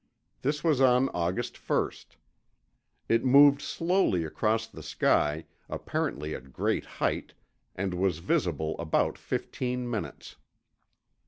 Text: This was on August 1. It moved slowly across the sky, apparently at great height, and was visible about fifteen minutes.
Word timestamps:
This 0.41 0.63
was 0.63 0.81
on 0.81 1.09
August 1.09 1.69
1. 1.69 1.91
It 3.07 3.23
moved 3.23 3.61
slowly 3.61 4.23
across 4.23 4.65
the 4.65 4.81
sky, 4.81 5.45
apparently 5.69 6.33
at 6.33 6.51
great 6.53 6.85
height, 6.97 7.35
and 7.75 7.93
was 7.93 8.17
visible 8.17 8.75
about 8.79 9.15
fifteen 9.15 9.87
minutes. 9.87 10.37